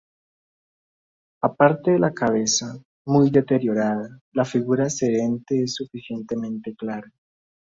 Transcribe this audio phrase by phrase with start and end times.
[1.43, 2.73] Aparte de la cabeza,
[3.05, 7.11] muy deteriorada, la figura sedente es suficientemente clara.